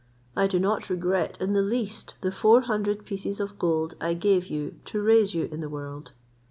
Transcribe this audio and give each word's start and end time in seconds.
I 0.35 0.47
do 0.47 0.57
not 0.59 0.89
regret 0.89 1.39
in 1.39 1.53
the 1.53 1.61
least 1.61 2.15
the 2.21 2.31
four 2.31 2.61
hundred 2.61 3.05
pieces 3.05 3.39
of 3.39 3.59
gold 3.59 3.93
I 4.01 4.15
gave 4.15 4.47
you 4.47 4.77
to 4.85 4.99
raise 4.99 5.35
you 5.35 5.45
in 5.51 5.59
the 5.61 5.69
world. 5.69 6.11